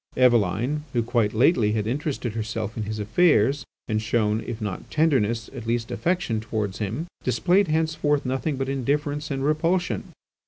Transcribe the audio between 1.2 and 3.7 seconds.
lately had interested herself in his affairs,